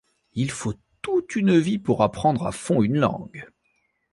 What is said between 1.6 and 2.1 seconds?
pour